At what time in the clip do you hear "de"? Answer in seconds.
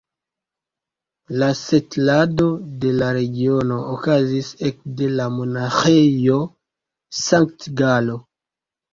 2.85-2.93, 5.01-5.09